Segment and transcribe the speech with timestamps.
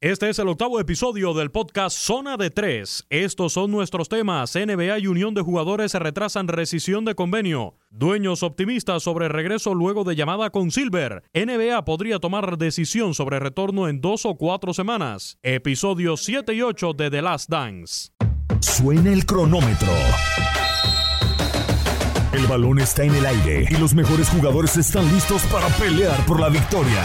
[0.00, 3.06] Este es el octavo episodio del podcast Zona de Tres.
[3.08, 4.54] Estos son nuestros temas.
[4.54, 7.76] NBA y Unión de Jugadores retrasan rescisión de convenio.
[7.88, 11.22] Dueños optimistas sobre regreso luego de llamada con Silver.
[11.32, 15.38] NBA podría tomar decisión sobre retorno en dos o cuatro semanas.
[15.42, 18.10] Episodios 7 y 8 de The Last Dance.
[18.60, 19.92] Suena el cronómetro.
[22.32, 26.40] El balón está en el aire y los mejores jugadores están listos para pelear por
[26.40, 27.04] la victoria.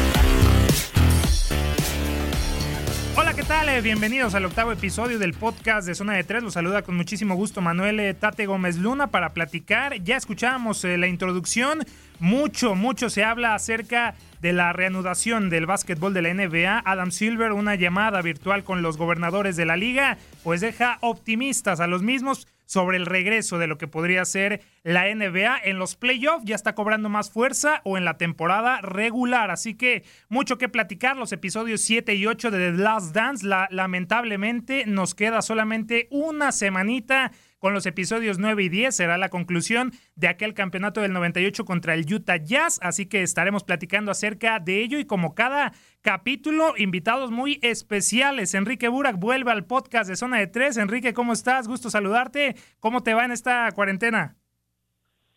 [3.79, 6.43] bienvenidos al octavo episodio del podcast de Zona de Tres.
[6.43, 10.03] Los saluda con muchísimo gusto Manuel Tate Gómez Luna para platicar.
[10.03, 11.79] Ya escuchábamos eh, la introducción,
[12.21, 16.83] mucho, mucho se habla acerca de la reanudación del básquetbol de la NBA.
[16.85, 21.87] Adam Silver, una llamada virtual con los gobernadores de la liga, pues deja optimistas a
[21.87, 26.45] los mismos sobre el regreso de lo que podría ser la NBA en los playoffs.
[26.45, 29.49] Ya está cobrando más fuerza o en la temporada regular.
[29.49, 31.17] Así que mucho que platicar.
[31.17, 33.45] Los episodios 7 y 8 de The Last Dance.
[33.45, 39.29] La- lamentablemente nos queda solamente una semanita con los episodios 9 y 10 será la
[39.29, 44.59] conclusión de aquel campeonato del 98 contra el Utah Jazz, así que estaremos platicando acerca
[44.59, 45.71] de ello y como cada
[46.01, 48.55] capítulo, invitados muy especiales.
[48.55, 50.77] Enrique Burak vuelve al podcast de Zona de Tres.
[50.77, 51.67] Enrique, ¿cómo estás?
[51.67, 52.55] Gusto saludarte.
[52.79, 54.35] ¿Cómo te va en esta cuarentena?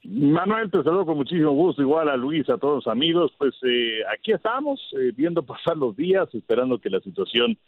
[0.03, 3.33] Manuel, te saludo con muchísimo gusto, igual a Luis, a todos los amigos.
[3.37, 7.59] Pues eh, aquí estamos, eh, viendo pasar los días, esperando que la situación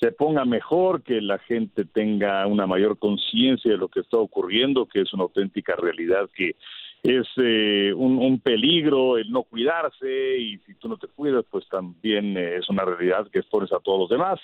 [0.00, 4.86] se ponga mejor, que la gente tenga una mayor conciencia de lo que está ocurriendo,
[4.86, 6.56] que es una auténtica realidad que
[7.02, 12.36] es eh, un, peligro el no cuidarse y si tú no te cuidas, pues también
[12.36, 14.40] eh, es una realidad que expones a todos los demás.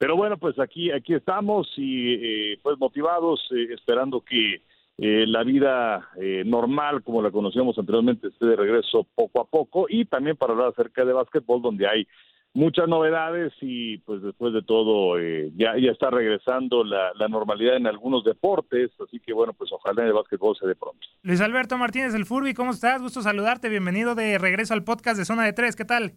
[0.00, 4.62] Pero bueno, pues aquí aquí estamos y eh, pues motivados, eh, esperando que
[4.96, 6.08] eh, la vida
[6.46, 10.68] normal, como la conocíamos anteriormente, esté de regreso poco a poco y también para hablar
[10.68, 12.06] acerca de básquetbol, donde hay
[12.52, 17.76] muchas novedades y pues después de todo eh, ya, ya está regresando la, la normalidad
[17.76, 21.06] en algunos deportes, así que bueno, pues ojalá en el básquetbol se dé pronto.
[21.22, 23.00] Luis Alberto Martínez del Furby, ¿cómo estás?
[23.00, 23.68] Gusto saludarte.
[23.68, 25.76] Bienvenido de regreso al podcast de Zona de Tres.
[25.76, 26.12] ¿Qué tal?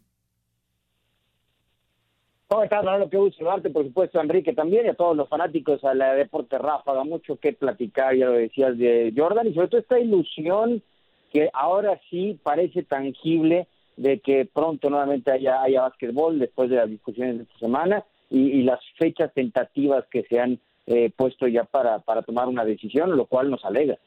[2.47, 3.09] ¿Cómo estás, Manolo?
[3.09, 6.13] Qué gusto saludarte, por supuesto, a Enrique también y a todos los fanáticos a la
[6.13, 7.03] Deporte Ráfaga.
[7.03, 10.83] Mucho que platicar, ya lo decías, de Jordan y sobre todo esta ilusión
[11.31, 13.67] que ahora sí parece tangible
[13.97, 18.39] de que pronto nuevamente haya, haya básquetbol después de las discusiones de esta semana y,
[18.39, 23.15] y las fechas tentativas que se han eh, puesto ya para, para tomar una decisión,
[23.15, 23.97] lo cual nos alegra.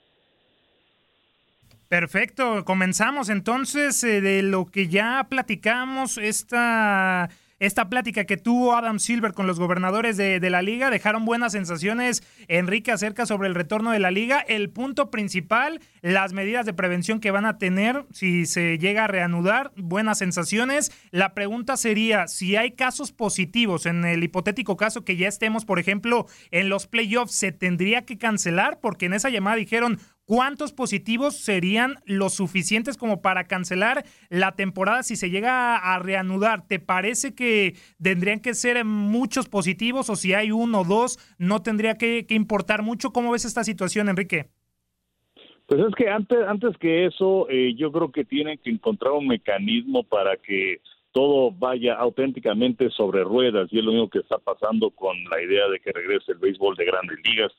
[1.88, 8.98] Perfecto, comenzamos entonces eh, de lo que ya platicamos, esta esta plática que tuvo Adam
[8.98, 13.90] Silver con los gobernadores de, la liga, dejaron buenas sensaciones, Enrique, acerca sobre el retorno
[13.90, 14.40] de la liga.
[14.40, 19.08] El punto principal, las medidas de prevención que van a tener si se llega a
[19.08, 20.92] reanudar, buenas sensaciones.
[21.10, 25.78] La pregunta sería, si hay casos positivos, en el hipotético caso que ya estemos, por
[25.78, 28.80] ejemplo, en los playoffs, ¿se tendría que cancelar?
[28.80, 35.04] Porque en esa llamada dijeron, ¿Cuántos positivos serían los suficientes como para cancelar la temporada
[35.04, 36.66] si se llega a reanudar?
[36.66, 41.62] ¿Te parece que tendrían que ser muchos positivos o si hay uno o dos no
[41.62, 43.12] tendría que, importar mucho?
[43.12, 44.46] ¿Cómo ves esta situación, Enrique?
[45.66, 49.28] Pues es que antes, antes que eso, eh, yo creo que tienen que encontrar un
[49.28, 50.80] mecanismo para que
[51.12, 55.68] todo vaya auténticamente sobre ruedas y es lo mismo que está pasando con la idea
[55.68, 57.52] de que regrese el béisbol de grandes ligas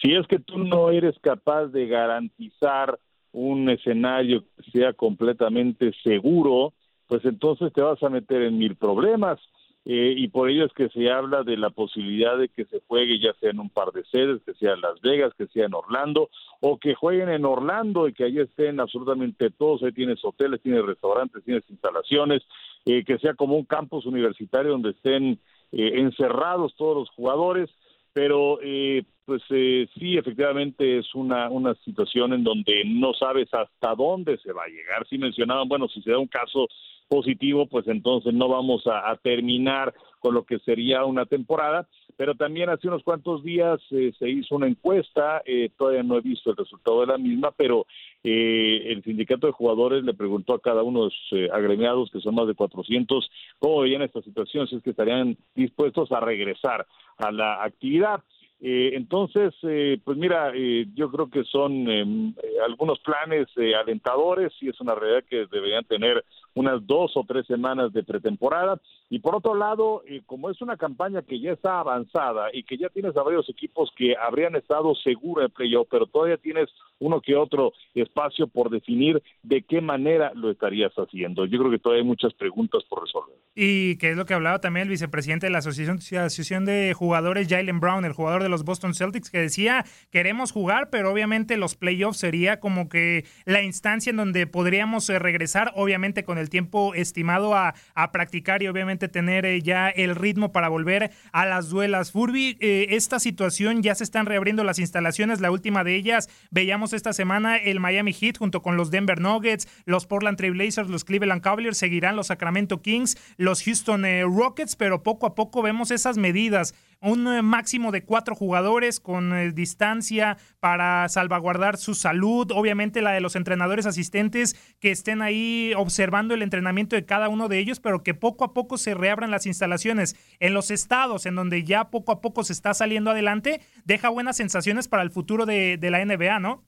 [0.00, 2.98] si es que tú no eres capaz de garantizar
[3.32, 6.72] un escenario que sea completamente seguro,
[7.06, 9.38] pues entonces te vas a meter en mil problemas.
[9.86, 13.18] Eh, y por ello es que se habla de la posibilidad de que se juegue
[13.18, 15.74] ya sea en un par de sedes, que sea en Las Vegas, que sea en
[15.74, 16.28] Orlando,
[16.60, 20.84] o que jueguen en Orlando y que allí estén absolutamente todos, ahí tienes hoteles, tienes
[20.84, 22.42] restaurantes, tienes instalaciones,
[22.84, 25.38] eh, que sea como un campus universitario donde estén
[25.72, 27.70] eh, encerrados todos los jugadores,
[28.12, 33.94] pero eh, pues eh, sí, efectivamente es una, una situación en donde no sabes hasta
[33.94, 35.06] dónde se va a llegar.
[35.08, 36.66] Sí mencionaban, bueno, si se da un caso
[37.08, 41.88] positivo, pues entonces no vamos a, terminar con lo que sería una temporada.
[42.20, 46.20] Pero también hace unos cuantos días eh, se hizo una encuesta, eh, todavía no he
[46.20, 47.86] visto el resultado de la misma, pero
[48.22, 52.34] eh, el sindicato de jugadores le preguntó a cada uno de los agremiados, que son
[52.34, 56.86] más de 400, cómo veían esta situación, si es que estarían dispuestos a regresar
[57.16, 58.22] a la actividad.
[58.62, 62.34] Eh, entonces, eh, pues mira, eh, yo creo que son em,
[62.68, 66.22] algunos planes alentadores y es una realidad que deberían tener
[66.54, 68.80] unas dos o tres semanas de pretemporada.
[69.08, 72.88] Y por otro lado, como es una campaña que ya está avanzada y que ya
[72.88, 76.68] tienes a varios equipos que habrían estado seguros en playoff, pero todavía tienes
[76.98, 81.44] uno que otro espacio por definir de qué manera lo estarías haciendo.
[81.46, 83.36] Yo creo que todavía hay muchas preguntas por resolver.
[83.54, 87.80] Y que es lo que hablaba también el vicepresidente de la Asociación, de Jugadores, Jalen
[87.80, 92.18] Brown, el jugador de los Boston Celtics, que decía, queremos jugar, pero obviamente los playoffs
[92.18, 97.74] sería como que la instancia en donde podríamos eh, regresar, obviamente con tiempo estimado a,
[98.12, 102.12] practicar y obviamente tener eh, ya el ritmo para volver a las duelas.
[102.12, 106.92] Furby, eh, esta situación ya se están reabriendo las instalaciones, la última de ellas, veíamos
[106.92, 111.04] esta semana el Miami Heat junto con los Denver Nuggets, los Portland Trail Blazers, los
[111.04, 114.04] Cleveland Cavaliers, seguirán los Sacramento Kings, los Houston
[114.34, 119.32] Rockets, pero poco a poco vemos esas medidas un eh, máximo de cuatro jugadores con
[119.32, 125.72] eh, distancia para salvaguardar su salud, obviamente la de los entrenadores asistentes que estén ahí
[125.76, 129.30] observando el entrenamiento de cada uno de ellos, pero que poco a poco se reabran
[129.30, 133.60] las instalaciones en los estados en donde ya poco a poco se está saliendo adelante,
[133.84, 136.62] deja buenas sensaciones para el futuro de, la NBA, ¿no?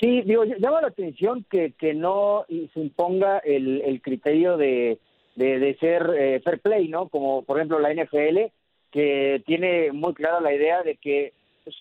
[0.00, 4.98] Sí, digo, llama la atención que, que no se imponga el, criterio de,
[5.36, 7.08] de, ser eh, fair play, ¿no?
[7.08, 8.50] Como por ejemplo la NFL,
[8.90, 11.32] que tiene muy clara la idea de que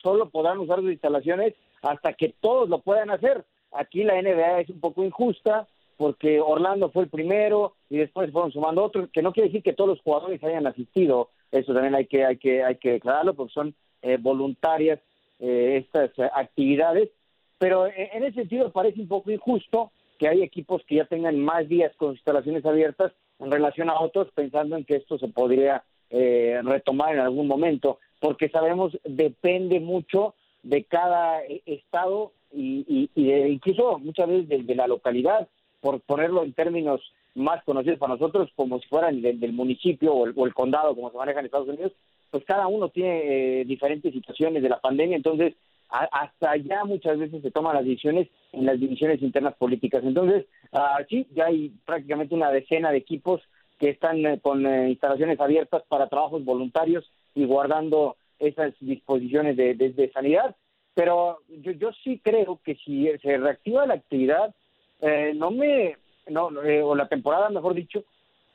[0.01, 3.45] solo podrán usar sus instalaciones hasta que todos lo puedan hacer.
[3.71, 5.67] Aquí la NBA es un poco injusta
[5.97, 9.73] porque Orlando fue el primero y después fueron sumando otros, que no quiere decir que
[9.73, 13.53] todos los jugadores hayan asistido, eso también hay que hay que hay que declararlo porque
[13.53, 13.73] son
[14.03, 14.99] eh, voluntarias
[15.39, 17.09] eh, estas actividades,
[17.57, 21.67] pero en ese sentido parece un poco injusto que hay equipos que ya tengan más
[21.67, 26.59] días con instalaciones abiertas en relación a otros, pensando en que esto se podría eh,
[26.63, 34.67] retomar en algún momento, porque sabemos depende mucho de cada estado y, incluso muchas veces
[34.67, 35.47] de, la localidad,
[35.81, 37.01] por ponerlo en términos
[37.35, 41.39] más conocidos para nosotros, como si fueran del, municipio o el, condado, como se maneja
[41.39, 41.93] en Estados Unidos,
[42.31, 45.53] pues cada uno tiene eh, diferentes situaciones de la pandemia, entonces
[45.89, 50.03] hasta allá muchas veces se toman las decisiones en las divisiones internas políticas.
[50.03, 53.41] Entonces, uh, ya hay prácticamente una decena de equipos
[53.77, 60.11] que están eh, con eh, instalaciones abiertas para trabajos voluntarios y guardando esas disposiciones de,
[60.13, 60.55] sanidad.
[60.93, 64.53] Pero yo, yo sí creo que si se reactiva la actividad,
[65.01, 65.95] eh, no me,
[66.27, 68.03] no, o la temporada, mejor dicho,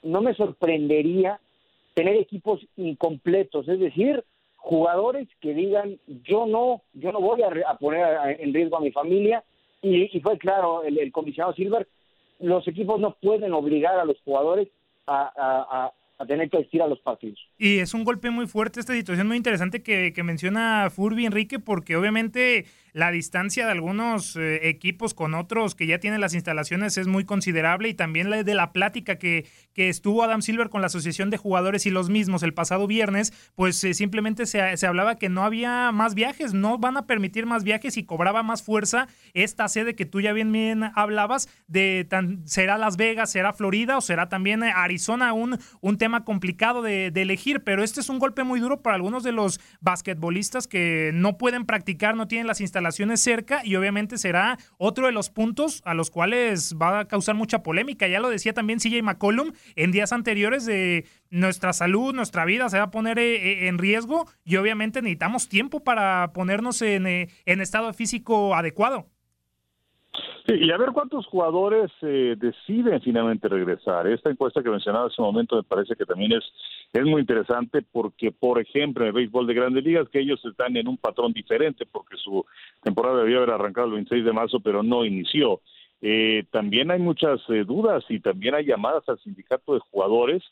[0.02, 1.40] no me sorprendería
[1.94, 4.24] tener equipos incompletos, es decir,
[4.56, 9.44] jugadores que digan yo no, yo no voy a, poner en riesgo a mi familia
[9.82, 11.86] y, fue claro el comisionado Silver,
[12.38, 14.68] los equipos no pueden obligar a los jugadores
[15.06, 17.40] a, a, tener que asistir a los partidos.
[17.64, 21.94] Y es un golpe muy fuerte, esta situación muy interesante que, menciona Furby Enrique, porque
[21.94, 27.06] obviamente la distancia de algunos eh, equipos con otros que ya tienen las instalaciones es
[27.06, 30.88] muy considerable y también la de la plática que, que estuvo Adam Silver con la
[30.88, 35.16] Asociación de Jugadores y los mismos el pasado viernes, pues eh, simplemente se, se, hablaba
[35.16, 39.06] que no había más viajes, no van a permitir más viajes y cobraba más fuerza
[39.34, 44.00] esta sede que tú ya bien, hablabas de tan, será Las Vegas, será Florida o
[44.00, 48.60] será también Arizona, un, un tema complicado de elegir, pero este es un golpe muy
[48.60, 53.62] duro para algunos de los basquetbolistas que no pueden practicar, no tienen las instalaciones cerca
[53.64, 58.08] y obviamente será otro de los puntos a los cuales va a causar mucha polémica.
[58.08, 62.78] Ya lo decía también CJ McCollum en días anteriores de nuestra salud, nuestra vida se
[62.78, 67.28] va a poner eh, eh, en riesgo y obviamente necesitamos tiempo para ponernos en, eh,
[67.46, 69.08] en estado físico adecuado.
[70.46, 74.08] Sí, y a ver cuántos jugadores eh, deciden finalmente regresar.
[74.08, 76.44] Esta encuesta que mencionaba hace un momento me parece que también es,
[76.92, 80.76] es muy interesante porque, por ejemplo, en el béisbol de grandes ligas, que ellos están
[80.76, 82.44] en un patrón diferente porque su
[82.82, 85.60] temporada debía haber arrancado el 26 de marzo, pero no inició.
[86.00, 90.42] Eh, también hay muchas eh, dudas y también hay llamadas al sindicato de jugadores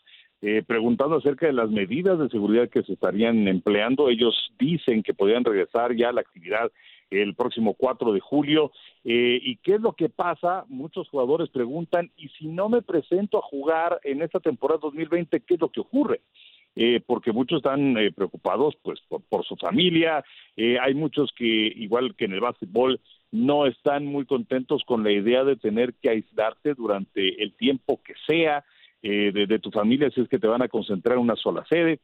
[0.42, 4.08] eh, preguntando acerca de las medidas de seguridad que se estarían empleando.
[4.08, 6.72] Ellos dicen que podrían regresar ya a la actividad
[7.10, 8.72] el próximo 4 de julio.
[9.04, 10.64] Eh, ¿Y qué es lo que pasa?
[10.68, 15.54] Muchos jugadores preguntan, ¿y si no me presento a jugar en esta temporada 2020, qué
[15.54, 16.20] es lo que ocurre?
[16.76, 20.24] Eh, porque muchos están eh, preocupados pues por, su familia,
[20.56, 23.00] hay muchos que, igual que en el básquetbol,
[23.32, 28.14] no están muy contentos con la idea de tener que aislarte durante el tiempo que
[28.26, 28.64] sea
[29.02, 32.00] de, de, tu familia si es que te van a concentrar en una sola sede.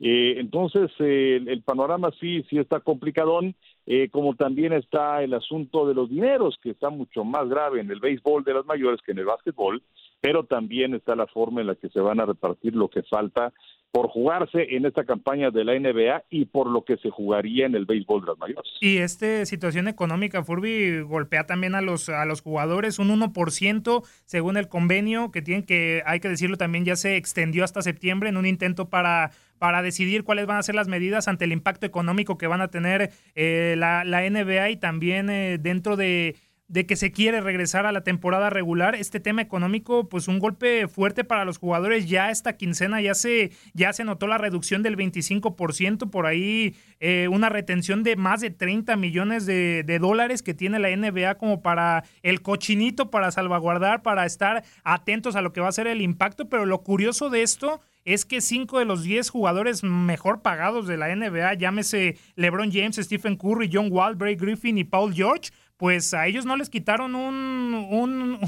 [0.00, 3.54] Eh, entonces, el, panorama sí, sí está complicadón,
[3.86, 7.90] eh, como también está el asunto de los dineros, que está mucho más grave en
[7.90, 9.82] el béisbol de las mayores que en el básquetbol,
[10.20, 13.52] pero también está la forma en la que se van a repartir lo que falta
[13.90, 17.74] por jugarse en esta campaña de la NBA y por lo que se jugaría en
[17.74, 18.70] el béisbol de las mayores.
[18.80, 24.56] Y esta situación económica, Furby, golpea también a los, a los jugadores, un 1% según
[24.56, 28.36] el convenio que tienen que, hay que decirlo también, ya se extendió hasta septiembre en
[28.36, 32.38] un intento para para decidir cuáles van a ser las medidas ante el impacto económico
[32.38, 36.36] que van a tener eh, la, la, NBA y también eh, dentro de
[36.68, 40.86] de que se quiere regresar a la temporada regular, este tema económico, pues un golpe
[40.86, 42.08] fuerte para los jugadores.
[42.08, 47.28] Ya esta quincena ya se, ya se notó la reducción del 25%, por ahí eh,
[47.28, 52.04] una retención de más de 30 millones de, dólares que tiene la NBA como para
[52.22, 56.48] el cochinito, para salvaguardar, para estar atentos a lo que va a ser el impacto.
[56.48, 60.96] Pero lo curioso de esto es que cinco de los diez jugadores mejor pagados de
[60.96, 66.12] la NBA, llámese LeBron James, Stephen Curry, John Wall, Bray Griffin y Paul George, pues
[66.12, 67.72] a ellos no les quitaron un,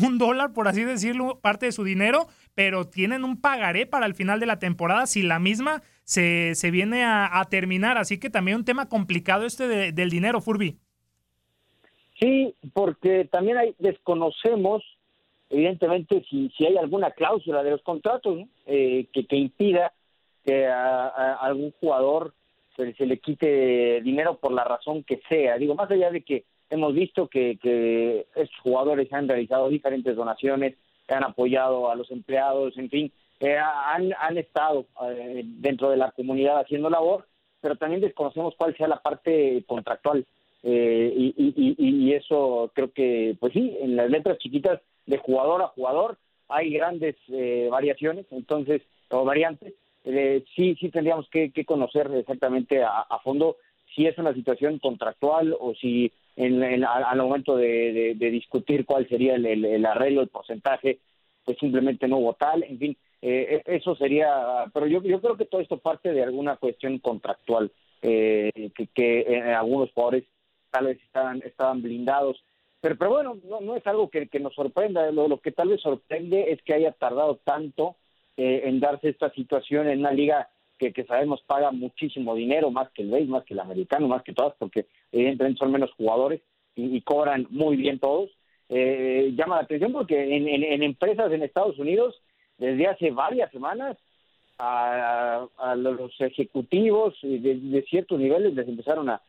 [0.05, 4.15] un, dólar, por así decirlo, parte de su dinero, pero tienen un pagaré para el
[4.15, 7.99] final de la temporada si la misma se, se viene a, terminar.
[7.99, 10.77] Así que también un tema complicado este del dinero, Furby.
[12.19, 14.83] Sí, porque también hay, desconocemos,
[15.51, 19.93] evidentemente, si, si hay alguna cláusula de los contratos eh, que, que impida
[20.45, 22.35] que a, algún jugador
[22.77, 25.59] se, se, le quite dinero por la razón que sea.
[25.59, 30.77] Digo, más allá de que hemos visto que, que estos jugadores han realizado diferentes donaciones,
[31.09, 36.13] han apoyado a los empleados, en fin, eh, han, han estado eh, dentro de la
[36.13, 37.27] comunidad haciendo labor,
[37.61, 40.25] pero también desconocemos cuál sea la parte contractual.
[40.63, 46.19] Eh, y, eso creo que, pues sí, en las letras chiquitas de jugador a jugador
[46.49, 47.17] hay grandes
[47.71, 49.73] variaciones, entonces, o variantes.
[50.55, 53.57] sí, sí tendríamos que, conocer exactamente a fondo
[53.95, 59.87] si es una situación contractual o si en, al momento de, discutir cuál sería el,
[59.87, 60.99] arreglo, el porcentaje,
[61.45, 65.47] pues simplemente no hubo tal, en fin, eh, e, eso sería, pero yo, creo que
[65.47, 67.71] todo esto parte de alguna cuestión contractual,
[68.03, 70.25] eh, que, que eh, algunos jugadores
[70.71, 72.43] tal vez estaban, estaban blindados,
[72.81, 75.81] pero, pero bueno, no, no es algo que, que nos sorprenda, lo, que tal vez
[75.83, 77.97] sorprende es que haya tardado tanto
[78.37, 80.49] en darse esta situación en una liga
[80.89, 84.33] que, sabemos paga muchísimo dinero, más que el BASE, más que el americano, más que
[84.33, 86.41] todas, porque evidentemente son menos jugadores
[86.77, 88.31] y, cobran muy bien todos.
[88.69, 92.21] Eh, llama la atención porque en, empresas en Estados Unidos,
[92.59, 93.97] desde hace varias semanas,
[94.59, 99.21] a, los ejecutivos de, ciertos niveles les empezaron a,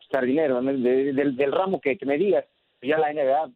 [0.00, 2.44] quitar dinero, del, ramo que, que me digas,
[2.82, 3.50] ya la NBA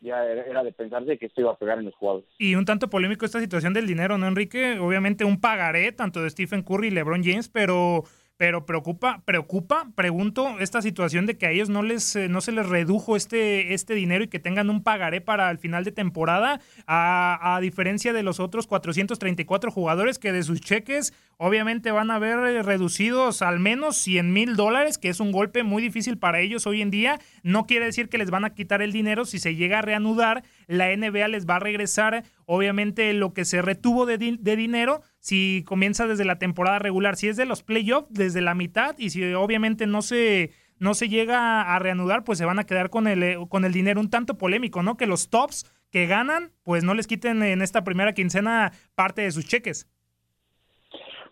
[0.00, 2.28] ya era de pensarse que esto iba a pegar en los jugadores.
[2.38, 4.78] Y un tanto polémico esta situación del dinero, ¿no, Enrique?
[4.78, 8.04] Obviamente un pagaré tanto de Stephen Curry y LeBron James, pero
[8.36, 12.52] pero preocupa, preocupa, pregunto, esta situación de que a ellos no les eh, no se
[12.52, 16.60] les redujo este, este dinero y que tengan un pagaré para el final de temporada,
[16.86, 22.18] a, a diferencia de los otros 434 jugadores que de sus cheques obviamente van a
[22.18, 26.40] ver eh, reducidos al menos 100 mil dólares, que es un golpe muy difícil para
[26.40, 27.18] ellos hoy en día.
[27.42, 30.44] No quiere decir que les van a quitar el dinero si se llega a reanudar,
[30.66, 36.06] la NBA les va a regresar obviamente lo que se retuvo de, dinero si comienza
[36.06, 39.86] desde la temporada regular, si es de los playoffs, desde la mitad, y si obviamente
[39.86, 43.64] no se, no se llega a reanudar, pues se van a quedar con el, con
[43.64, 44.96] el dinero un tanto polémico, ¿no?
[44.96, 49.30] Que los tops que ganan, pues no les quiten en esta primera quincena parte de
[49.30, 49.88] sus cheques.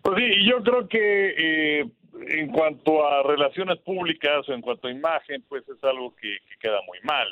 [0.02, 1.90] Pues sí, yo creo que eh,
[2.28, 6.78] en cuanto a relaciones públicas o en cuanto a imagen, pues es algo que queda
[6.86, 7.26] muy mal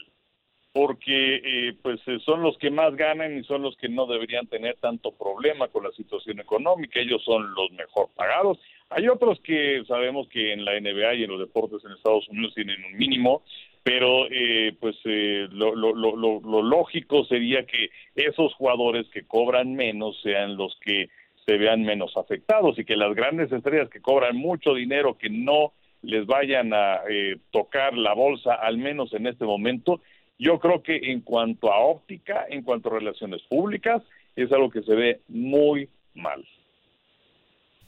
[0.73, 4.47] porque eh, pues eh, son los que más ganan y son los que no deberían
[4.47, 8.59] tener tanto problema con la situación económica, ellos son los mejor pagados.
[8.89, 12.55] Hay otros que sabemos que en la NBA y en los deportes en Estados Unidos
[12.55, 13.43] tienen un mínimo,
[13.83, 20.21] pero eh, pues lo, lo, lo, lo lógico sería que esos jugadores que cobran menos
[20.23, 21.11] sean los que
[21.45, 25.73] se vean menos afectados y que las grandes estrellas que cobran mucho dinero que no
[26.03, 27.03] les vayan a
[27.51, 30.01] tocar la bolsa, al menos en este momento,
[30.39, 34.03] yo creo que en cuanto a óptica, en cuanto a relaciones públicas,
[34.37, 36.45] es algo que se ve muy mal.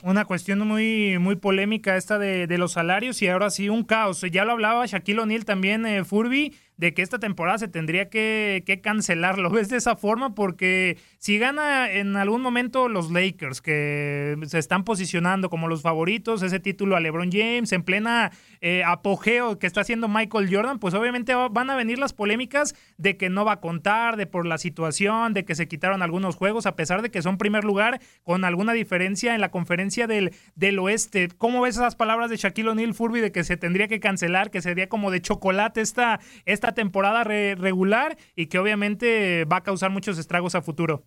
[0.02, 4.20] Una cuestión muy, muy polémica esta de, los salarios y ahora sí un caos.
[4.30, 8.62] Ya lo hablaba Shaquille O'Neal también, eh, Furby, de que esta temporada se tendría que,
[8.66, 9.38] que cancelar.
[9.38, 10.34] ¿Lo ves de esa forma?
[10.34, 16.42] Porque si gana en algún momento los Lakers, que se están posicionando como los favoritos,
[16.42, 20.94] ese título a LeBron James, en plena eh, apogeo que está haciendo Michael Jordan, pues
[20.94, 24.58] obviamente van a venir las polémicas de que no va a contar, de por la
[24.58, 28.44] situación, de que se quitaron algunos juegos, a pesar de que son primer lugar con
[28.44, 31.28] alguna diferencia en la conferencia del, del oeste.
[31.38, 34.62] ¿Cómo ves esas palabras de Shaquille O'Neal, Furby, de que se tendría que cancelar, que
[34.62, 40.18] sería como de chocolate esta, esta temporada regular y que obviamente va a causar muchos
[40.18, 41.02] estragos a futuro.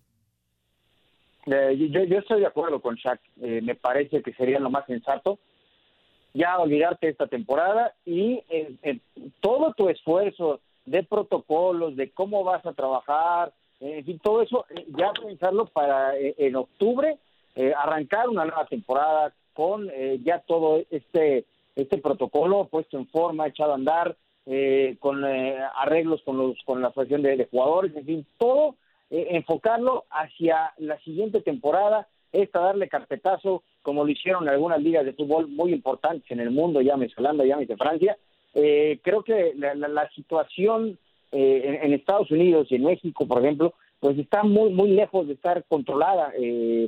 [1.46, 3.20] Eh, yo, estoy de acuerdo con Shaq.
[3.40, 5.38] Eh, me parece que sería lo más sensato
[6.34, 8.42] ya olvidarte esta temporada y
[9.40, 14.86] todo tu esfuerzo de protocolos, de cómo vas a trabajar, en fin, todo eso, eh,
[14.88, 17.18] ya pensarlo para en octubre
[17.76, 19.90] arrancar una nueva temporada con
[20.22, 21.46] ya todo este
[21.78, 24.16] este protocolo puesto en forma, echado a andar,
[24.50, 28.76] eh, con eh, arreglos con los con la asociación de, jugadores, en fin, todo
[29.10, 35.12] eh, enfocarlo hacia la siguiente temporada, esta darle carpetazo, como lo hicieron algunas ligas de
[35.12, 38.16] fútbol muy importantes en el mundo, llámese Holanda, llámese Francia.
[38.54, 40.98] creo que la, situación
[41.30, 45.62] en, Estados Unidos y en México, por ejemplo, pues está muy muy lejos de estar
[45.68, 46.32] controlada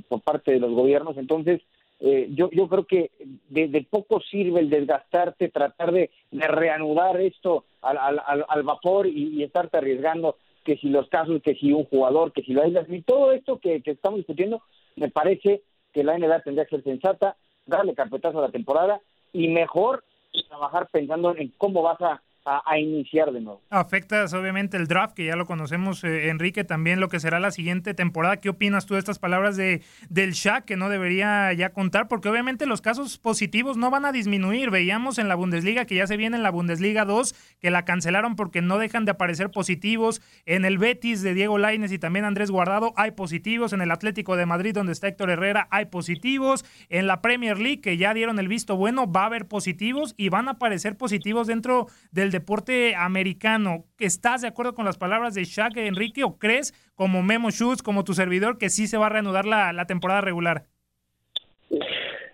[0.09, 1.61] por parte de los gobiernos, entonces
[2.01, 3.11] eh, yo, yo creo que
[3.51, 9.77] de, poco sirve el desgastarte, tratar de, reanudar esto al, al, al vapor y, estarte
[9.77, 13.33] arriesgando que si los casos, que si un jugador, que si lo hay, y todo
[13.33, 14.63] esto que, que estamos discutiendo,
[14.97, 17.37] me parece que la NBA tendría que ser sensata,
[17.67, 19.01] darle carpetazo a la temporada
[19.33, 20.05] y mejor
[20.49, 22.01] trabajar pensando en cómo vas
[22.45, 23.63] a iniciar de nuevo.
[23.71, 27.51] Afectas obviamente el draft, que ya lo conocemos, eh, Enrique, también lo que será la
[27.51, 28.39] siguiente temporada.
[28.39, 32.09] ¿Qué opinas tú de estas palabras de del Shaq que no debería ya contar?
[32.09, 34.71] Porque obviamente los casos positivos no van a disminuir.
[34.71, 38.37] Veíamos en la Bundesliga que ya se viene en la Bundesliga 2, que la cancelaron
[38.37, 40.23] porque no dejan de aparecer positivos.
[40.47, 43.73] En el Betis de Diego Laines y también Andrés Guardado hay positivos.
[43.73, 46.65] En el Atlético de Madrid, donde está Héctor Herrera, hay positivos.
[46.89, 50.31] En la Premier League, que ya dieron el visto bueno, va a haber positivos y
[50.31, 53.85] van a aparecer positivos dentro del deporte americano.
[53.99, 58.05] ¿Estás de acuerdo con las palabras de Shaq Enrique o crees, como Memo Schutz, como
[58.05, 60.65] tu servidor, que sí se va a reanudar la, temporada regular?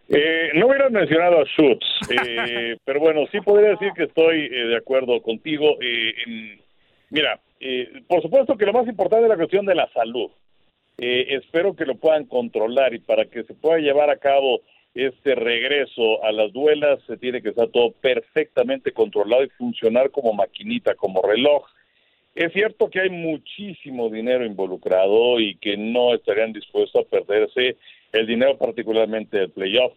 [0.09, 4.66] Eh, no hubiera mencionado a Schutz, eh, pero bueno, sí podría decir que estoy eh,
[4.68, 5.76] de acuerdo contigo.
[7.11, 7.40] mira,
[8.09, 10.30] por supuesto que lo más importante es la cuestión de la salud.
[10.98, 14.61] espero que lo puedan controlar y para que se pueda llevar a cabo
[14.96, 20.32] este regreso a las duelas se tiene que estar todo perfectamente controlado y funcionar como
[20.32, 21.66] maquinita, como reloj.
[22.35, 27.76] Es cierto que hay muchísimo dinero involucrado y que no estarían dispuestos a perderse
[28.12, 29.92] el dinero particularmente del playoff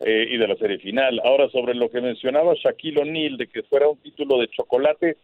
[0.00, 1.20] eh, y de la serie final.
[1.22, 5.16] Ahora, sobre lo que mencionaba Shaquille O'Neal de que fuera un título de chocolate,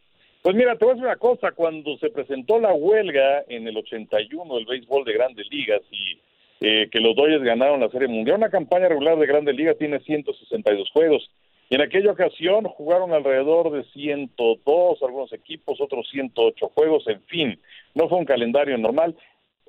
[0.43, 3.77] pues mira, te voy a decir una cosa, cuando se presentó la huelga en el
[3.79, 6.19] 81 del béisbol de grandes ligas y
[6.61, 8.39] eh, que los Dodgers ganaron la Serie Mundial.
[8.39, 11.31] Una campaña regular de Grande Liga tiene 162 juegos.
[11.69, 17.61] Y en aquella ocasión jugaron alrededor de 102 algunos equipos, otros 108 juegos, en fin,
[17.95, 19.17] no fue un calendario normal.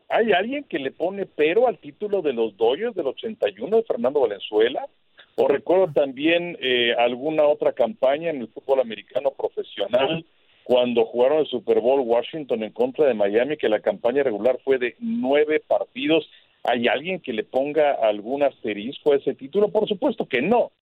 [0.10, 4.22] ¿Hay alguien que le pone pero al título de los Dodgers del 81 de Fernando
[4.22, 4.88] Valenzuela?
[5.36, 10.26] O recuerdo también eh, alguna otra campaña en el fútbol americano profesional
[10.64, 14.78] cuando jugaron el Super Bowl Washington en contra de Miami, que la campaña regular fue
[14.78, 16.30] de nueve partidos.
[16.70, 19.70] ¿Hay alguien que le ponga algún asterisco a ese título?
[19.70, 20.74] Por supuesto que no.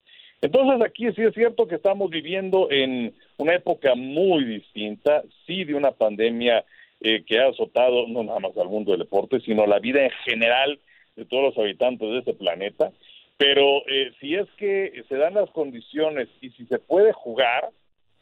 [0.42, 5.76] Entonces aquí sí es cierto que estamos viviendo en una época muy distinta, sí de
[5.76, 6.64] una pandemia
[7.00, 10.10] eh, que ha azotado no nada más al mundo del deporte, sino la vida en
[10.24, 10.80] general
[11.14, 12.90] de todos los habitantes de este planeta.
[13.36, 17.70] Pero eh, si es que se dan las condiciones y si se puede jugar,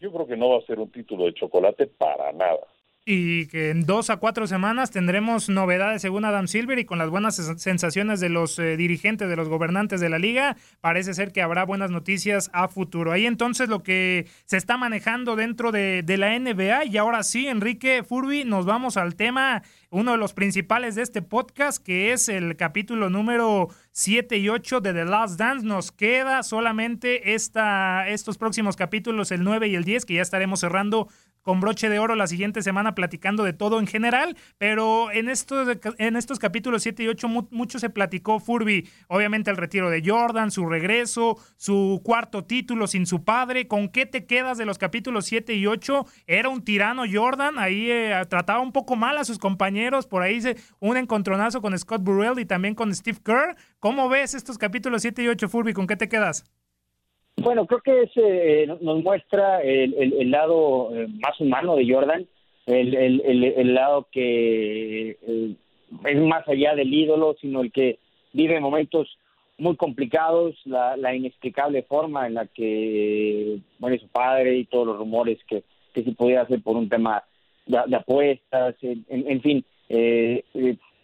[0.01, 2.61] yo creo que no va a ser un título de chocolate para nada
[3.07, 7.11] y que en dos a cuatro semanas tendremos novedades según Adam Silver y con las
[7.11, 11.43] buenas sensaciones de los eh, dirigentes, de los gobernantes de la liga, parece ser que
[11.43, 13.13] habrá buenas noticias a futuro.
[13.13, 17.47] Ahí entonces lo que se está manejando dentro de, de la NBA y ahora sí,
[17.47, 22.31] Enrique Furby, nos vamos al tema, uno de los principales de este podcast, que es
[22.31, 25.67] el capítulo número 7 y 8 de The Last Dance.
[25.67, 30.61] Nos queda solamente esta, estos próximos capítulos, el 9 y el 10, que ya estaremos
[30.61, 31.09] cerrando
[31.45, 35.69] con broche de oro la siguiente semana platicando de todo en general, pero en estos,
[35.99, 40.51] en estos capítulos 7 y 8 mucho se platicó Furby, obviamente el retiro de Jordan,
[40.51, 45.27] su regreso, su cuarto título sin su padre, ¿con qué te quedas de los capítulos
[45.27, 46.07] 7 y 8?
[46.27, 50.41] Era un tirano Jordan, ahí eh, trataba un poco mal a sus compañeros, por ahí
[50.41, 53.55] se un encontronazo con Scott Burrell y también con Steve Kerr.
[53.79, 55.75] ¿Cómo ves estos capítulos 7 y 8, Furby?
[55.75, 56.45] ¿Con qué te quedas?
[57.45, 62.27] Bueno, creo que ese eh, nos muestra el, lado eh, más humano de Jordan,
[62.65, 65.55] el, lado que eh,
[66.07, 67.99] es más allá del ídolo, sino el que
[68.33, 69.19] vive momentos
[69.59, 75.39] muy complicados, la, inexplicable forma en la que muere su padre y todos los rumores
[75.47, 77.25] que, que se podía hacer por un tema
[77.67, 79.63] de, apuestas, en, fin,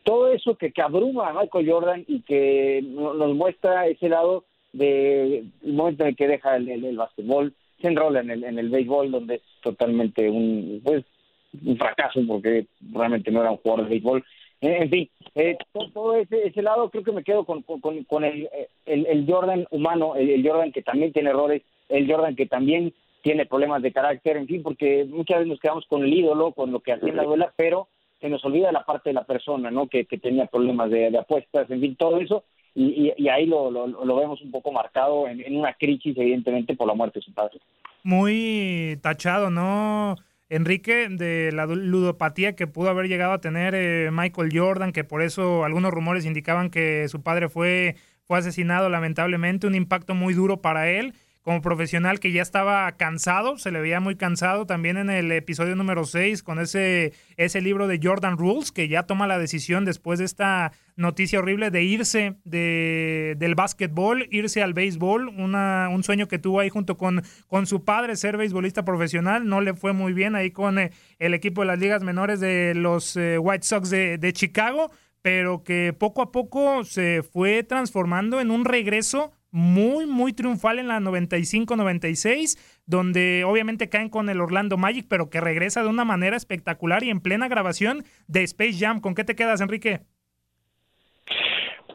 [0.05, 5.38] todo eso que, que abruma a Michael Jordan y que nos muestra ese lado de
[5.62, 9.11] el momento en que deja el, el, básquetbol, se enrola en el, en el béisbol,
[9.11, 11.04] donde es totalmente un, pues,
[11.64, 14.24] un fracaso, porque realmente no era un jugador de béisbol.
[14.62, 18.48] En, fin, eh, todo, ese, ese, lado creo que me quedo con, con, con el,
[18.85, 23.80] el, Jordan humano, el, Jordan que también tiene errores, el Jordan que también tiene problemas
[23.83, 26.92] de carácter, en fin, porque muchas veces nos quedamos con el ídolo, con lo que
[26.92, 27.88] hacía la abuela, pero
[28.20, 29.87] se nos olvida la parte de la persona, ¿no?
[29.88, 34.16] Que, que tenía problemas de, de apuestas, en fin, todo eso y, ahí lo, lo,
[34.16, 37.59] vemos un poco marcado en, una crisis, evidentemente, por la muerte de su padre.
[38.02, 40.16] Muy tachado, ¿no?
[40.48, 45.22] Enrique, de la ludopatía que pudo haber llegado a tener eh, Michael Jordan, que por
[45.22, 50.61] eso algunos rumores indicaban que su padre fue, fue asesinado lamentablemente, un impacto muy duro
[50.61, 55.09] para él como profesional que ya estaba cansado, se le veía muy cansado también en
[55.09, 59.38] el episodio número 6 con ese, ese libro de Jordan Rules, que ya toma la
[59.38, 65.88] decisión después de esta noticia horrible de irse de, del básquetbol, irse al béisbol, una,
[65.90, 69.72] un sueño que tuvo ahí junto con, con su padre, ser beisbolista profesional, no le
[69.72, 73.38] fue muy bien ahí con eh, el equipo de las ligas menores de los eh,
[73.38, 74.90] White Sox de, de Chicago,
[75.22, 80.89] pero que poco a poco se fue transformando en un regreso muy, muy triunfal en
[80.89, 86.37] la 95-96, donde obviamente caen con el Orlando Magic, pero que regresa de una manera
[86.37, 89.01] espectacular y en plena grabación de Space Jam.
[89.01, 90.01] ¿Con qué te quedas, Enrique?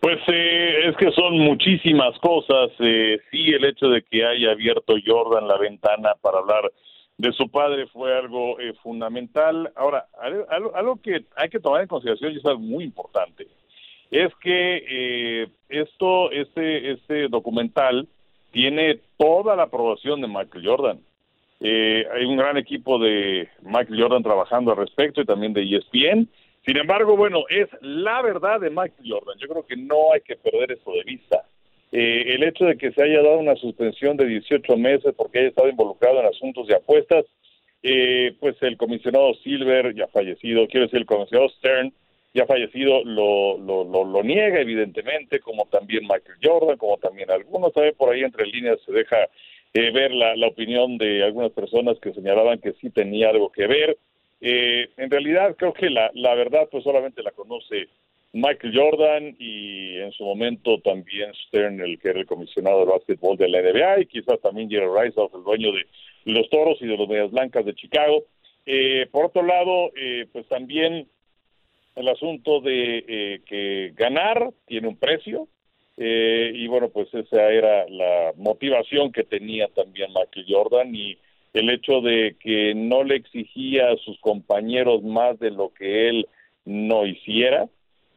[0.01, 2.69] Pues eh, es que son muchísimas cosas.
[2.79, 6.71] Eh, sí, el hecho de que haya abierto Jordan la ventana para hablar
[7.17, 9.71] de su padre fue algo eh, fundamental.
[9.75, 13.47] Ahora, algo, algo, que hay que tomar en consideración y es algo muy importante
[14.11, 18.07] es que eh, esto, este, este documental
[18.51, 20.99] tiene toda la aprobación de Michael Jordan.
[21.59, 26.29] Eh, hay un gran equipo de Michael Jordan trabajando al respecto y también de ESPN.
[26.65, 29.37] Sin embargo, bueno, es la verdad de Michael Jordan.
[29.39, 31.43] Yo creo que no hay que perder eso de vista.
[31.91, 35.49] Eh, el hecho de que se haya dado una suspensión de 18 meses porque haya
[35.49, 37.25] estado involucrado en asuntos de apuestas,
[38.39, 41.93] pues el comisionado Silver, ya fallecido, quiero decir, el comisionado Stern,
[42.35, 47.95] ya fallecido lo, lo, lo, niega evidentemente, como también Michael Jordan, como también algunos, también
[47.95, 49.29] por ahí entre líneas se deja
[49.73, 53.67] eh, ver la, la, opinión de algunas personas que señalaban que sí tenía algo que
[53.67, 53.97] ver.
[54.41, 57.87] Eh, en realidad creo que la, la verdad pues solamente la conoce
[58.33, 63.37] Michael Jordan y en su momento también Stern, el que era el comisionado de básquetbol
[63.37, 65.85] de la NBA y quizás también Jerry Rice, el dueño de
[66.25, 68.25] los Toros y de los Medias Blancas de Chicago.
[68.65, 69.91] Eh, por otro lado,
[70.33, 71.07] pues también
[71.95, 75.47] el asunto de eh, que ganar tiene un precio
[75.97, 81.17] eh, y bueno pues esa era la motivación que tenía también Michael Jordan y
[81.53, 86.27] el hecho de que no le exigía a sus compañeros más de lo que él
[86.65, 87.67] no hiciera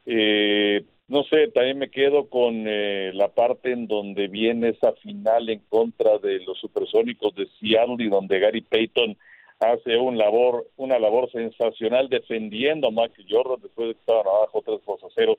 [0.06, 5.48] eh, no sé, también me quedo con eh, la parte en donde viene esa final
[5.48, 9.16] en contra de los supersónicos de Seattle y donde Gary Payton
[9.60, 14.62] hace un labor, una labor sensacional defendiendo a Michael Jordan después de que estaban abajo
[14.64, 15.38] 3 por 0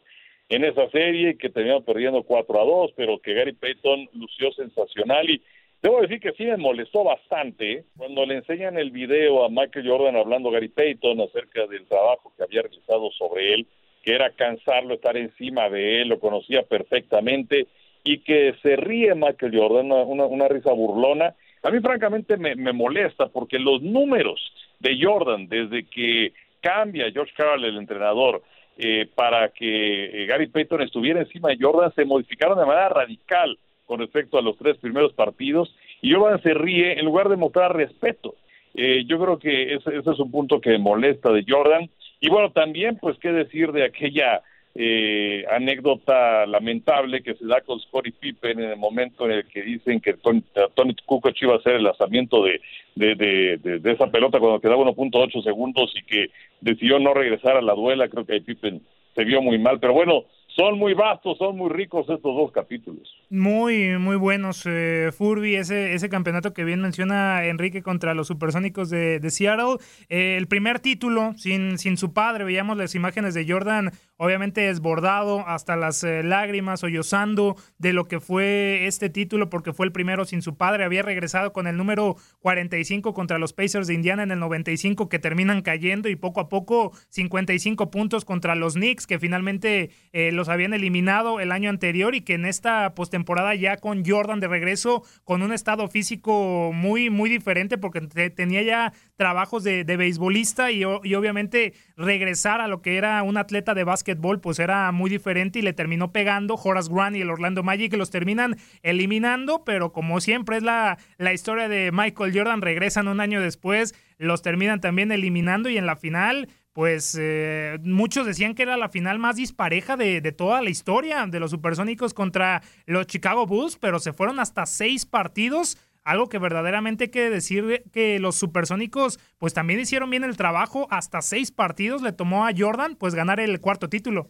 [0.49, 5.29] en esa serie que terminaron perdiendo 4 a 2, pero que Gary Payton lució sensacional
[5.29, 5.41] y
[5.81, 10.15] debo decir que sí me molestó bastante cuando le enseñan el video a Michael Jordan
[10.15, 13.67] hablando a Gary Payton acerca del trabajo que había realizado sobre él
[14.03, 17.67] que era cansarlo, estar encima de él, lo conocía perfectamente
[18.03, 21.35] y que se ríe Michael Jordan, una, una, risa burlona.
[21.63, 24.39] A mí francamente me, molesta porque los números
[24.79, 28.41] de Jordan desde que cambia George Carroll el entrenador
[28.77, 33.57] eh, para que eh, Gary Payton estuviera encima de Jordan se modificaron de manera radical
[33.85, 37.75] con respecto a los tres primeros partidos y Jordan se ríe en lugar de mostrar
[37.75, 38.35] respeto.
[38.73, 42.51] Eh, yo creo que ese, ese, es un punto que molesta de Jordan y bueno,
[42.51, 44.41] también, pues, qué decir de aquella
[44.81, 49.61] eh, anécdota lamentable que se da con Scottie Pippen en el momento en el que
[49.61, 50.41] dicen que Tony,
[50.73, 52.61] Tony Kukoc iba a hacer el lanzamiento de,
[52.95, 56.27] de, de, esa pelota cuando quedaba 1.8 segundos y que
[56.61, 58.07] decidió no regresar a la duela.
[58.07, 58.81] Creo que Pippen
[59.15, 59.81] se vio muy mal.
[59.81, 63.18] Pero bueno, son muy vastos, son muy ricos estos dos capítulos.
[63.31, 68.89] Muy, muy buenos, eh, Furby, ese, ese campeonato que bien menciona Enrique contra los supersónicos
[68.89, 69.77] de, Seattle.
[70.09, 75.47] Eh, el primer título, sin, sin su padre, veíamos las imágenes de Jordan obviamente desbordado
[75.47, 80.25] hasta las eh, lágrimas, sollozando de lo que fue este título, porque fue el primero
[80.25, 80.83] sin su padre.
[80.83, 85.19] Había regresado con el número 45 contra los Pacers de Indiana en el 95, que
[85.19, 90.49] terminan cayendo, y poco a poco 55 puntos contra los Knicks, que finalmente eh, los
[90.49, 93.18] habían eliminado el año anterior y que en esta postemporada
[93.59, 98.93] ya con Jordan de regreso, con un estado físico muy, muy diferente, porque tenía ya
[99.15, 104.59] trabajos de, beisbolista y, obviamente regresar a lo que era un atleta de básquet pues
[104.59, 108.57] era muy diferente y le terminó pegando Horace Grant y el Orlando Magic los terminan
[108.83, 113.95] eliminando, pero como siempre es la, la historia de Michael Jordan, regresan un año después,
[114.17, 116.49] los terminan también eliminando y en la final
[116.79, 121.37] pues eh, muchos decían que era la final más dispareja de, toda la historia de
[121.41, 127.03] los supersónicos contra los Chicago Bulls, pero se fueron hasta seis partidos algo que verdaderamente
[127.03, 132.01] hay que decir que los supersónicos pues también hicieron bien el trabajo, hasta seis partidos
[132.01, 134.29] le tomó a Jordan pues ganar el cuarto título.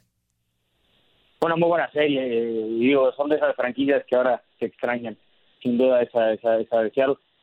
[1.41, 5.19] Una muy buena serie, eh, digo, son de esas franquicias que ahora se extrañan,
[5.61, 6.91] sin duda esa, esa, esa de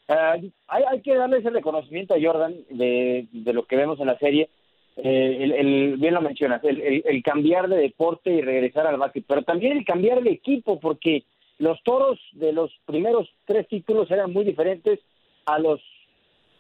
[0.09, 4.09] eh, hay, hay, que darle ese reconocimiento a Jordan de, de lo que vemos en
[4.09, 4.51] la serie.
[4.97, 9.43] Eh, el, bien lo mencionas, el, el, cambiar de deporte y regresar al básquet, pero
[9.43, 11.25] también el cambiar de equipo, porque
[11.59, 15.01] los toros de los primeros tres títulos eran muy diferentes
[15.45, 15.81] a los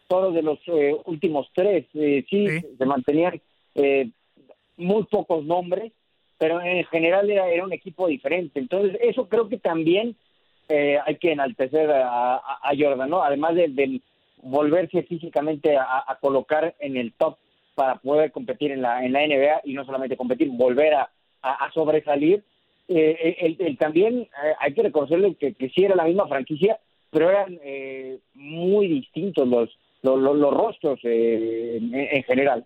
[0.09, 1.87] toros de los eh, últimos tres.
[1.95, 2.47] Eh, sí,
[2.79, 3.41] se mantenían
[3.75, 4.11] eh,
[4.77, 5.93] muy pocos nombres,
[6.39, 8.61] pero en general era, era, un equipo diferente.
[8.61, 10.17] Entonces, eso creo que también
[10.69, 12.43] hay que enaltecer a,
[12.77, 13.23] Jordan, ¿no?
[13.23, 14.01] Además de,
[14.43, 17.37] volverse físicamente a, colocar en el top
[17.77, 21.11] para poder competir en la, en la NBA y no solamente competir, volver a,
[21.43, 22.43] a sobresalir
[22.89, 26.79] eh, el, también eh, hay que reconocerle que, que sí era la misma franquicia,
[27.11, 32.65] pero eran eh, muy distintos los, los, los, rostros eh, en, general.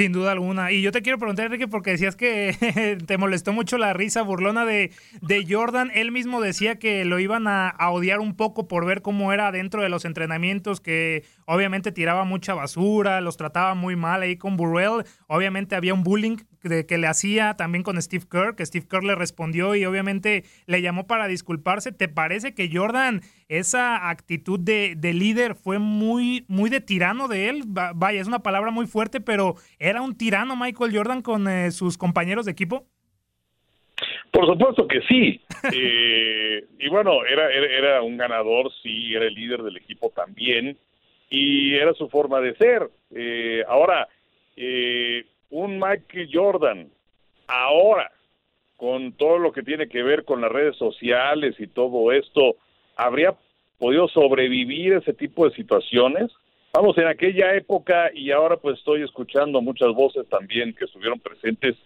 [0.00, 0.72] Sin duda alguna.
[0.72, 4.64] Y yo te quiero preguntar, Enrique, porque decías que te molestó mucho la risa burlona
[4.64, 5.90] de, de Jordan.
[5.92, 9.52] Él mismo decía que lo iban a, a, odiar un poco por ver cómo era
[9.52, 14.56] dentro de los entrenamientos, que obviamente tiraba mucha basura, los trataba muy mal ahí con
[14.56, 15.04] Burrell.
[15.26, 19.14] Obviamente había un bullying que le hacía también con Steve Kerr, que Steve Kerr le
[19.14, 21.92] respondió y obviamente le llamó para disculparse.
[21.92, 27.48] ¿Te parece que Jordan, esa actitud de, de líder fue muy, muy de tirano de
[27.48, 27.62] él?
[27.66, 31.96] Vaya, es una palabra muy fuerte, pero ¿era un tirano Michael Jordan con eh, sus
[31.96, 32.86] compañeros de equipo?
[34.30, 35.40] Por supuesto que sí.
[35.72, 40.78] Eh, y bueno, era, era, un ganador, sí, era el líder del equipo también,
[41.28, 42.90] y era su forma de ser.
[43.14, 44.08] Eh, ahora,
[44.56, 46.90] eh, un Michael Jordan
[47.46, 48.10] ahora,
[48.76, 52.56] con todo lo que tiene que ver con las redes sociales y todo esto,
[52.96, 53.34] habría
[53.78, 56.30] podido sobrevivir ese tipo de situaciones?
[56.72, 61.76] Vamos, en aquella época y ahora pues estoy escuchando muchas voces también que estuvieron presentes,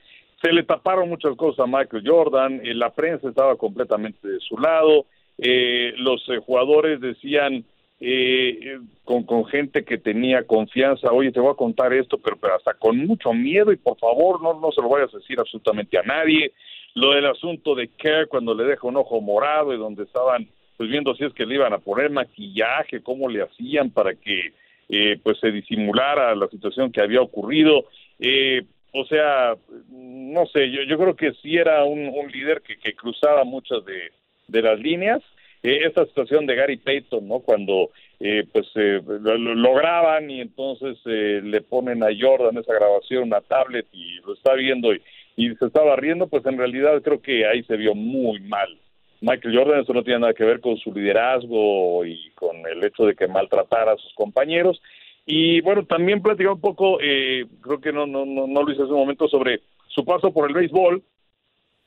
[0.42, 4.58] se le taparon muchas cosas a Michael Jordan, eh, la prensa estaba completamente de su
[4.58, 5.06] lado,
[5.38, 7.64] eh, los eh, jugadores decían,
[8.00, 12.56] eh, con, con gente que tenía confianza, oye, te voy a contar esto, pero, pero
[12.56, 15.98] hasta con mucho miedo y por favor no, no se lo vayas a decir absolutamente
[15.98, 16.52] a nadie.
[16.94, 20.90] Lo del asunto de Kerr cuando le deja un ojo morado y donde estaban pues
[20.90, 24.52] viendo si es que le iban a poner maquillaje, cómo le hacían para que
[24.88, 27.86] eh, pues se disimulara la situación que había ocurrido.
[28.18, 29.54] Eh, o sea,
[29.90, 33.84] no sé, yo, yo creo que sí era un, un líder que, que cruzaba muchas
[33.84, 34.12] de,
[34.48, 35.22] de las líneas.
[35.64, 37.40] Eh, esta situación de Gary Payton, ¿no?
[37.40, 42.74] Cuando eh, pues eh, lo, lo, graban y entonces eh, le ponen a Jordan esa
[42.74, 45.02] grabación, una tablet y lo está viendo y,
[45.36, 48.78] y se estaba riendo, pues en realidad creo que ahí se vio muy mal.
[49.22, 53.06] Michael Jordan, eso no tiene nada que ver con su liderazgo y con el hecho
[53.06, 54.82] de que maltratara a sus compañeros.
[55.24, 58.82] Y bueno, también platicaba un poco, eh, creo que no, no, no, no lo hice
[58.82, 61.02] hace un momento, sobre su paso por el béisbol,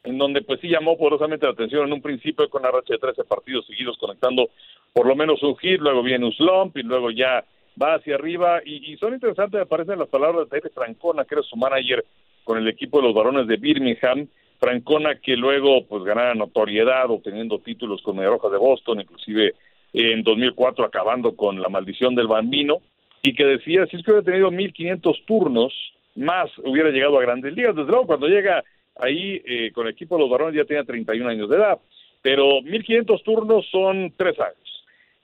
[0.07, 2.99] en donde pues sí llamó poderosamente la atención en un principio con la racha de
[2.99, 4.49] 13 partidos seguidos conectando
[4.93, 7.43] por lo menos un hit, luego viene un slump y luego ya
[7.79, 8.61] va hacia arriba.
[8.65, 12.05] Y, son interesantes, me parecen las palabras de David Francona, que era su manager
[12.43, 14.27] con el equipo de los varones de Birmingham,
[14.59, 19.53] Francona que luego pues ganara notoriedad obteniendo títulos con Rojas de Boston, inclusive
[19.93, 22.77] en 2004 acabando con la maldición del bambino.
[23.21, 25.73] Y que decía si es que hubiera tenido 1500 turnos
[26.15, 28.63] más hubiera llegado a grandes ligas, desde luego cuando llega
[28.99, 31.79] ahí eh, con el equipo de los varones ya tenía 31 años de edad,
[32.21, 34.67] pero 1500 turnos son tres años.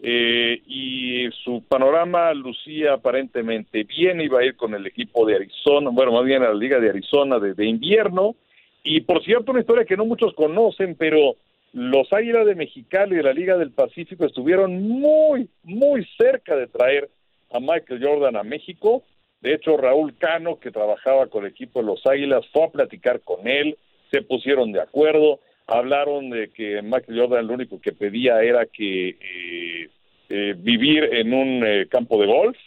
[0.05, 5.91] Eh, y su panorama lucía aparentemente bien, iba a ir con el equipo de Arizona,
[5.93, 8.35] bueno, más bien a la Liga de Arizona de, invierno,
[8.83, 11.37] y por cierto, una historia que no muchos conocen, pero
[11.71, 17.09] los Águilas de Mexicali de la Liga del Pacífico estuvieron muy, muy cerca de traer
[17.53, 19.03] a Michael Jordan a México.
[19.43, 23.19] De hecho, Raúl Cano, que trabajaba con el equipo de los Águilas, fue a platicar
[23.19, 23.77] con él,
[24.09, 29.09] se pusieron de acuerdo, hablaron de que Michael Jordan lo único que pedía era que
[29.09, 29.89] eh,
[30.29, 32.57] eh, vivir en un eh, campo de golf,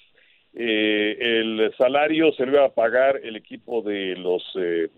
[0.54, 4.44] eh, el salario se lo iba a pagar el equipo de los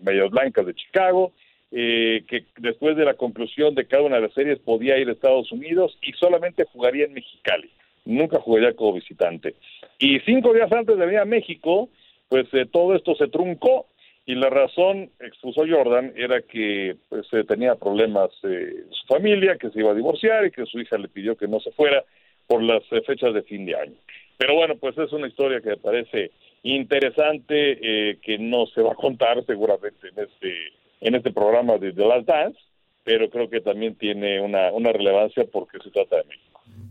[0.01, 1.31] Medias Blancas de Chicago,
[1.71, 5.51] que después de la conclusión de cada una de las series podía ir a Estados
[5.51, 7.69] Unidos y solamente jugaría en Mexicali,
[8.09, 9.55] nunca jugaría como visitante.
[9.99, 11.89] Y cinco días antes de venir a México,
[12.27, 13.87] pues eh, todo esto se truncó
[14.25, 19.71] y la razón, expuso Jordan, era que pues eh, tenía problemas eh, su familia, que
[19.71, 22.03] se iba a divorciar y que su hija le pidió que no se fuera
[22.45, 23.95] por las eh, fechas de fin de año.
[24.37, 26.31] Pero bueno, pues es una historia que me parece
[26.63, 30.53] interesante, eh, que no se va a contar seguramente en este,
[31.01, 32.59] en este programa de The Last Dance,
[33.03, 36.48] pero creo que también tiene una, una relevancia porque se trata de México.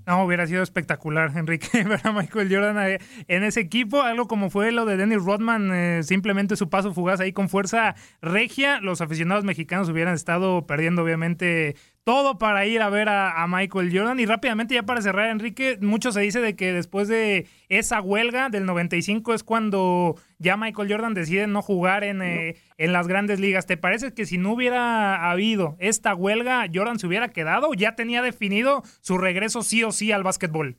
[0.09, 4.01] No, hubiera sido espectacular, Enrique, ver a Michael Jordan eh, en ese equipo.
[4.01, 7.95] Algo como fue lo de Dennis Rodman, eh, simplemente su paso fugaz ahí con fuerza
[8.23, 8.81] regia.
[8.81, 11.77] Los aficionados mexicanos hubieran estado perdiendo, obviamente,
[12.09, 14.19] todo para ir a ver a, Michael Jordan.
[14.19, 18.49] Y rápidamente, ya para cerrar, Enrique, mucho se dice de que después de esa huelga
[18.49, 23.41] del 95 es cuando ya Michael Jordan decide no jugar en, eh, en las grandes
[23.41, 23.67] ligas.
[23.67, 27.95] ¿Te parece que si no hubiera habido esta huelga, Jordan se hubiera quedado o ya
[27.95, 30.77] tenía definido su regreso sí o sí al básquetbol?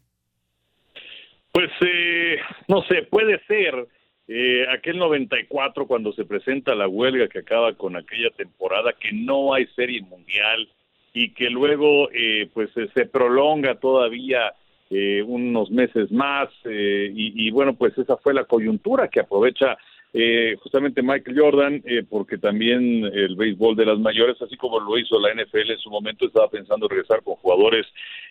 [1.51, 2.37] Pues eh,
[2.67, 3.87] no sé, puede ser.
[4.27, 9.53] Eh, aquel 94 cuando se presenta la huelga que acaba con aquella temporada que no
[9.53, 10.67] hay serie mundial,
[11.13, 14.53] y que luego eh, pues se prolonga todavía
[14.89, 19.77] eh, unos meses más eh, y, bueno pues esa fue la coyuntura que aprovecha
[20.11, 24.97] eh, justamente Michael Jordan eh, porque también el béisbol de las mayores así como lo
[24.97, 27.85] hizo la NFL en su momento estaba pensando regresar con jugadores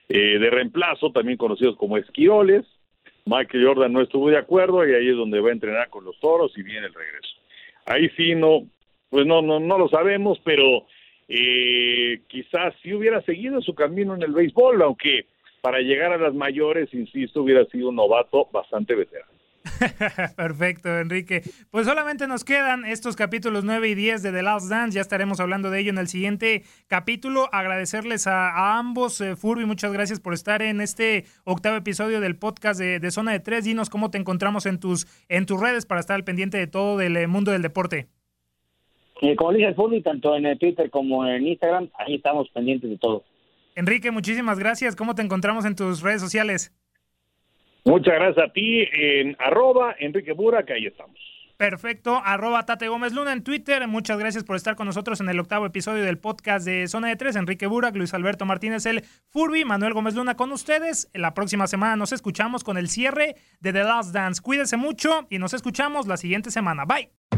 [0.08, 2.66] eh, de reemplazo también conocidos como esquioles
[3.26, 6.18] Michael Jordan no estuvo de acuerdo y ahí es donde va a entrenar con los
[6.18, 7.36] toros y viene el regreso.
[7.86, 8.62] Ahí sí no
[9.10, 10.86] pues no no no lo sabemos pero
[11.28, 15.26] eh, quizás si hubiera seguido su camino en el béisbol, aunque
[15.60, 19.38] para llegar a las mayores, insisto, hubiera sido un novato bastante veterano.
[20.36, 21.42] Perfecto, Enrique.
[21.70, 24.94] Pues solamente nos quedan estos capítulos 9 y 10 de The Last Dance.
[24.94, 27.48] Ya estaremos hablando de ello en el siguiente capítulo.
[27.52, 32.36] Agradecerles a, a ambos, eh, Furby, muchas gracias por estar en este octavo episodio del
[32.36, 33.64] podcast de, de, Zona de Tres.
[33.64, 36.96] Dinos cómo te encontramos en tus, en tus redes para estar al pendiente de todo
[36.96, 38.08] del eh, mundo del deporte.
[39.20, 42.88] Eh, como dice el Fully, tanto en el Twitter como en Instagram, ahí estamos pendientes
[42.88, 43.24] de todo.
[43.74, 44.96] Enrique, muchísimas gracias.
[44.96, 46.72] ¿Cómo te encontramos en tus redes sociales?
[47.84, 51.16] Muchas gracias a ti en arroba Enrique Burak, ahí estamos.
[51.56, 53.88] Perfecto, arroba Tate Gómez Luna en Twitter.
[53.88, 57.16] Muchas gracias por estar con nosotros en el octavo episodio del podcast de Zona de
[57.16, 57.34] Tres.
[57.34, 61.10] Enrique Burak, Luis Alberto Martínez, el Furby, Manuel Gómez Luna con ustedes.
[61.14, 64.40] La próxima semana nos escuchamos con el cierre de The Last Dance.
[64.40, 66.84] Cuídense mucho y nos escuchamos la siguiente semana.
[66.84, 67.37] Bye.